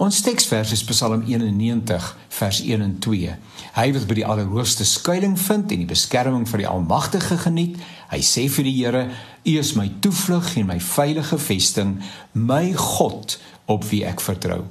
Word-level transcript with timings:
Ons 0.00 0.22
teksvers 0.24 0.70
is 0.72 0.80
Psalm 0.88 1.26
91 1.28 2.04
vers 2.32 2.60
1 2.64 2.80
en 2.80 2.94
2. 3.04 3.34
Hy 3.74 3.84
wat 3.92 4.06
by 4.08 4.16
die 4.16 4.24
Allerhoogste 4.24 4.86
skuilings 4.88 5.44
vind 5.44 5.74
en 5.74 5.82
die 5.82 5.90
beskerming 5.90 6.46
van 6.48 6.62
die 6.62 6.68
Almagtige 6.70 7.36
geniet, 7.42 7.76
hy 8.08 8.22
sê 8.24 8.46
vir 8.48 8.64
die 8.64 8.72
Here: 8.78 9.04
U 9.44 9.52
is 9.60 9.74
my 9.76 9.90
toevlug 10.00 10.54
en 10.56 10.70
my 10.72 10.80
veilige 10.80 11.36
vesting, 11.36 11.98
my 12.32 12.72
God 12.80 13.36
op 13.68 13.84
wie 13.92 14.06
ek 14.08 14.24
vertrou. 14.24 14.62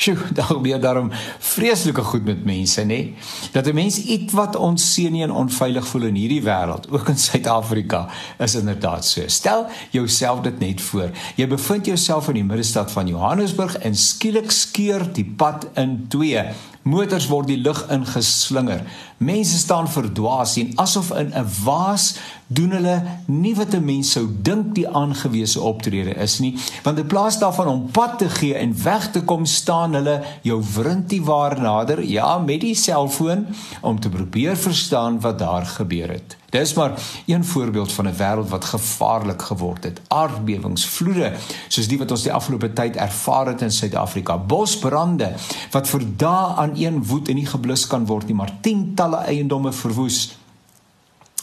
Sjoe, 0.02 0.16
daar 0.32 0.44
gebeur 0.44 0.80
daarom 0.80 1.10
vreeslike 1.38 2.02
goed 2.02 2.24
met 2.24 2.44
mense, 2.44 2.80
nê? 2.88 3.12
Dat 3.52 3.66
'n 3.66 3.74
mens 3.74 3.98
ietwat 3.98 4.56
onseën 4.56 5.14
en 5.20 5.30
onveilig 5.30 5.86
voel 5.86 6.02
in 6.02 6.14
hierdie 6.14 6.42
wêreld, 6.42 6.90
ook 6.90 7.08
in 7.08 7.18
Suid-Afrika, 7.18 8.08
is 8.38 8.54
inderdaad 8.54 9.04
so. 9.04 9.22
Stel 9.26 9.66
jouself 9.90 10.40
dit 10.40 10.58
net 10.58 10.80
voor. 10.80 11.10
Jy 11.36 11.46
bevind 11.46 11.86
jouself 11.86 12.28
in 12.28 12.34
die 12.34 12.44
middestad 12.44 12.90
van 12.92 13.06
Johannesburg 13.06 13.76
en 13.76 13.96
skielik 13.96 14.50
skeur 14.50 15.12
die 15.12 15.32
pad 15.36 15.66
in 15.74 16.06
twee. 16.08 16.44
Motors 16.82 17.26
word 17.28 17.46
die 17.46 17.60
lug 17.60 17.84
ingeslinger. 17.92 18.80
Mense 19.16 19.58
staan 19.58 19.88
verdwaas 19.88 20.56
en 20.56 20.72
asof 20.76 21.10
in 21.12 21.32
'n 21.34 21.46
waas 21.64 22.16
doen 22.52 22.72
hulle 22.74 22.96
nie 23.30 23.54
wat 23.54 23.74
'n 23.74 23.84
mens 23.84 24.10
sou 24.10 24.26
dink 24.42 24.74
die 24.74 24.88
aangewese 24.88 25.60
optrede 25.60 26.14
is 26.14 26.38
nie, 26.38 26.56
want 26.82 26.98
in 26.98 27.06
plaas 27.06 27.38
daarvan 27.38 27.66
om 27.66 27.90
pad 27.90 28.18
te 28.18 28.28
gee 28.28 28.54
en 28.54 28.82
weg 28.82 29.10
te 29.10 29.22
kom, 29.22 29.46
staan 29.46 29.94
hulle 29.94 30.22
jou 30.42 30.62
wrintie 30.74 31.22
waar 31.22 31.60
nader, 31.60 32.02
ja, 32.04 32.38
met 32.38 32.60
die 32.60 32.74
selfoon 32.74 33.46
om 33.80 34.00
te 34.00 34.08
probeer 34.08 34.56
verstaan 34.56 35.20
wat 35.20 35.38
daar 35.38 35.66
gebeur 35.66 36.10
het. 36.10 36.36
Dis 36.50 36.74
maar 36.74 36.92
een 37.26 37.44
voorbeeld 37.44 37.92
van 37.92 38.06
'n 38.08 38.16
wêreld 38.16 38.48
wat 38.48 38.64
gevaarlik 38.64 39.42
geword 39.42 39.84
het. 39.84 40.00
Aardbewings, 40.08 40.86
vloede, 40.86 41.32
soos 41.68 41.88
die 41.88 41.98
wat 41.98 42.10
ons 42.10 42.22
die 42.22 42.32
afgelope 42.32 42.72
tyd 42.72 42.96
ervaar 42.96 43.46
het 43.46 43.62
in 43.62 43.72
Suid-Afrika, 43.72 44.38
bosbrande 44.38 45.32
wat 45.70 45.88
vir 45.88 46.02
dae 46.16 46.54
aan 46.56 46.72
een 46.74 47.04
woed 47.04 47.28
en 47.28 47.34
nie 47.34 47.46
geblus 47.46 47.86
kan 47.86 48.06
word 48.06 48.26
nie, 48.26 48.34
maar 48.34 48.52
tientalle 48.60 49.16
eiendomme 49.16 49.72
verwoes 49.72 50.40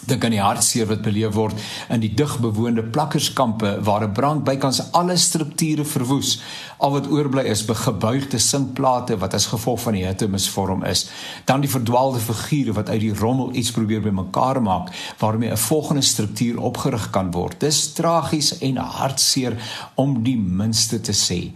dink 0.06 0.23
aan 0.23 0.36
die 0.36 0.42
hartseer 0.42 0.88
wat 0.88 1.02
beleef 1.02 1.34
word 1.34 1.58
in 1.90 2.02
die 2.03 2.14
digbewoonde 2.14 2.84
plakkerskampe 2.84 3.78
waar 3.84 4.04
'n 4.04 4.14
brand 4.14 4.44
bykans 4.44 4.92
alle 4.92 5.17
strukture 5.17 5.86
verwoes. 5.86 6.39
Al 6.78 6.92
wat 6.92 7.09
oorbly 7.09 7.44
is 7.44 7.66
gebuigde 7.66 8.38
sinkplate 8.38 9.17
wat 9.17 9.34
as 9.34 9.45
gevolg 9.45 9.81
van 9.81 9.94
die 9.94 10.06
hitte 10.06 10.28
misvorm 10.28 10.84
is. 10.84 11.09
Dan 11.45 11.62
die 11.62 11.70
verdwaalde 11.70 12.20
figure 12.20 12.73
wat 12.73 12.89
uit 12.89 13.00
die 13.00 13.14
rommel 13.14 13.54
iets 13.54 13.72
probeer 13.72 14.02
bymekaar 14.02 14.62
maak 14.62 14.89
waarmee 15.17 15.52
'n 15.52 15.58
volgende 15.58 16.02
struktuur 16.02 16.61
opgerig 16.61 17.09
kan 17.09 17.32
word. 17.32 17.59
Dis 17.59 17.94
tragies 17.94 18.58
en 18.58 18.78
hartseer 18.78 19.58
om 19.95 20.23
die 20.23 20.38
minste 20.38 21.02
te 21.02 21.14
sê. 21.14 21.52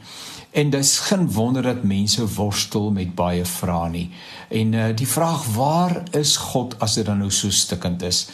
En 0.51 0.69
dis 0.69 0.99
geen 0.99 1.31
wonder 1.31 1.63
dat 1.63 1.83
mense 1.83 2.33
worstel 2.33 2.91
met 2.91 3.15
baie 3.15 3.45
vrae 3.45 3.89
nie. 3.89 4.09
En 4.49 4.73
uh, 4.73 4.89
die 4.95 5.07
vraag 5.07 5.45
waar 5.55 6.03
is 6.11 6.35
God 6.37 6.75
as 6.79 6.97
dit 6.99 7.07
dan 7.07 7.23
nou 7.23 7.31
so 7.31 7.49
stikkend 7.49 8.03
is? 8.03 8.25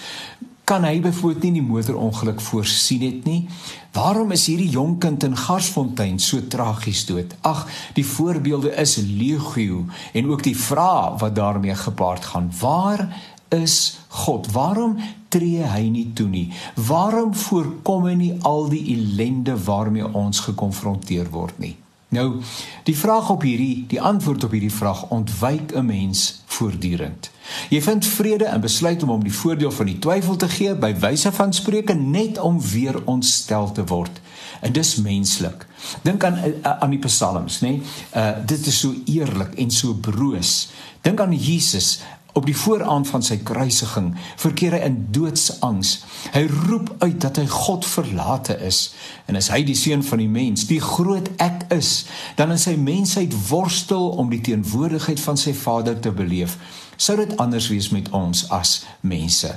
Kan 0.68 0.84
hy 0.84 0.98
byvoorbeeld 1.00 1.46
nie 1.46 1.62
die 1.62 1.68
motorongeluk 1.68 2.42
voorsien 2.42 3.06
het 3.06 3.30
nie? 3.30 3.46
Waarom 3.94 4.34
is 4.34 4.48
hierdie 4.50 4.74
jong 4.74 4.98
kind 5.00 5.24
in 5.24 5.38
Garsfontein 5.38 6.18
so 6.20 6.42
tragies 6.50 7.06
dood? 7.06 7.38
Ag, 7.46 7.68
die 7.94 8.06
voorbeelde 8.06 8.74
is 8.74 8.98
legio 8.98 9.86
en 10.14 10.34
ook 10.34 10.44
die 10.44 10.58
vrae 10.58 11.16
wat 11.22 11.38
daarmee 11.38 11.78
gepaard 11.86 12.26
gaan. 12.34 12.52
Waar 12.60 13.08
is 13.54 14.00
God? 14.26 14.52
Waarom 14.52 14.98
tree 15.30 15.64
hy 15.70 15.88
nie 15.94 16.10
toe 16.18 16.28
nie? 16.28 16.48
Waarom 16.76 17.36
voorkom 17.36 18.10
hy 18.10 18.20
nie 18.26 18.36
al 18.42 18.72
die 18.74 18.88
ellende 18.98 19.54
waarmee 19.70 20.16
ons 20.18 20.48
gekonfronteer 20.50 21.30
word 21.30 21.62
nie? 21.62 21.78
Nou, 22.10 22.42
die 22.84 22.98
vraag 22.98 23.30
op 23.30 23.42
hierdie, 23.42 23.86
die 23.88 24.02
antwoord 24.02 24.44
op 24.44 24.52
hierdie 24.52 24.72
vraag 24.72 25.10
ontwyk 25.10 25.76
'n 25.76 25.86
mens 25.86 26.42
voortdurend. 26.46 27.30
Jy 27.70 27.82
vind 27.82 28.06
vrede 28.06 28.46
en 28.46 28.62
besluit 28.62 29.04
om 29.04 29.10
hom 29.10 29.24
die 29.24 29.34
voordeel 29.34 29.72
van 29.72 29.86
die 29.86 30.00
twyfel 30.00 30.36
te 30.36 30.50
gee 30.50 30.76
by 30.76 30.96
wyse 31.00 31.32
van 31.32 31.54
spreuke 31.54 31.94
net 31.94 32.40
om 32.40 32.62
weer 32.62 33.02
ontstel 33.06 33.72
te 33.72 33.86
word. 33.86 34.22
En 34.62 34.72
dis 34.72 34.96
menslik. 34.96 35.66
Dink 36.02 36.24
aan 36.24 36.38
aan 36.64 36.90
die 36.90 37.00
psalms, 37.00 37.62
nê? 37.62 37.68
Nee? 37.68 37.82
Uh 38.16 38.46
dit 38.46 38.66
is 38.66 38.80
so 38.80 38.94
eerlik 39.06 39.54
en 39.54 39.72
so 39.72 39.94
broos. 39.94 40.70
Dink 41.02 41.20
aan 41.20 41.34
Jesus 41.34 42.00
op 42.38 42.46
die 42.46 42.56
vooraand 42.58 43.10
van 43.10 43.24
sy 43.26 43.40
kruisiging 43.42 44.12
verkeer 44.38 44.76
hy 44.78 44.82
in 44.86 44.98
doodsangs. 45.16 45.94
Hy 46.36 46.44
roep 46.68 46.92
uit 47.02 47.18
dat 47.24 47.40
hy 47.42 47.48
God 47.50 47.88
verlate 47.90 48.60
is 48.62 48.82
en 49.26 49.40
as 49.40 49.50
hy 49.54 49.64
die 49.66 49.78
seun 49.78 50.06
van 50.06 50.22
die 50.22 50.30
mens, 50.32 50.68
die 50.70 50.82
groot 50.84 51.32
ek 51.44 51.66
is, 51.74 52.06
dan 52.38 52.54
in 52.54 52.62
sy 52.62 52.76
mensheid 52.78 53.34
worstel 53.50 54.12
om 54.22 54.30
die 54.34 54.44
teenwoordigheid 54.46 55.22
van 55.24 55.40
sy 55.40 55.56
Vader 55.58 55.98
te 56.00 56.14
beleef. 56.14 56.60
Sou 56.98 57.18
dit 57.18 57.34
anders 57.42 57.72
wees 57.74 57.90
met 57.94 58.12
ons 58.16 58.46
as 58.54 58.84
mense? 59.02 59.50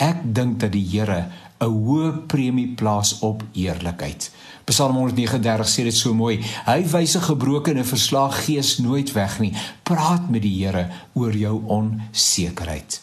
Ek 0.00 0.24
dink 0.24 0.58
dat 0.60 0.74
die 0.74 0.84
Here 0.84 1.26
'n 1.60 1.72
hoë 1.86 2.26
premie 2.26 2.68
plaas 2.74 3.18
op 3.18 3.42
eerlikheid. 3.52 4.30
Psalm 4.64 4.96
139 4.96 5.68
sê 5.68 5.82
dit 5.82 5.94
so 5.94 6.14
mooi. 6.14 6.40
Hy 6.66 6.82
wys 6.90 7.16
'n 7.16 7.28
gebroke 7.28 7.70
en 7.70 7.84
verslaag 7.84 8.44
gees 8.44 8.78
nooit 8.78 9.12
weg 9.12 9.38
nie. 9.38 9.52
Praat 9.82 10.28
met 10.30 10.42
die 10.42 10.64
Here 10.64 10.90
oor 11.14 11.32
jou 11.32 11.62
onsekerheid. 11.66 13.00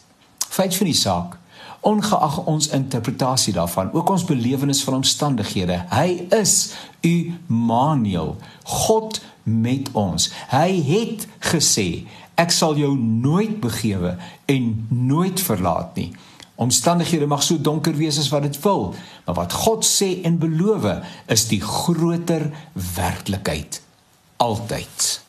Feit 0.49 0.75
van 0.75 0.85
die 0.85 0.95
saak, 0.95 1.37
ongeag 1.81 2.45
ons 2.45 2.67
interpretasie 2.67 3.53
daarvan, 3.53 3.91
ook 3.93 4.09
ons 4.09 4.25
belewenis 4.25 4.83
van 4.83 4.93
omstandighede, 4.93 5.85
hy 5.89 6.27
is 6.29 6.73
Immanuel, 7.01 8.37
God 8.63 9.21
met 9.43 9.89
ons. 9.91 10.31
Hy 10.47 10.81
het 10.87 11.27
gesê, 11.39 12.05
ek 12.35 12.51
sal 12.51 12.77
jou 12.79 12.97
nooit 12.97 13.59
begewe 13.59 14.17
en 14.45 14.87
nooit 14.89 15.41
verlaat 15.41 15.95
nie. 15.95 16.11
Omstandighede 16.55 17.25
mag 17.25 17.43
so 17.43 17.61
donker 17.61 17.95
wees 17.97 18.19
as 18.19 18.29
wat 18.29 18.41
dit 18.45 18.59
wil, 18.61 18.93
maar 19.25 19.35
wat 19.35 19.53
God 19.53 19.85
sê 19.85 20.21
en 20.21 20.37
beloof 20.37 20.85
is 21.25 21.47
die 21.47 21.61
groter 21.61 22.51
werklikheid 22.95 23.81
altyd. 24.37 25.22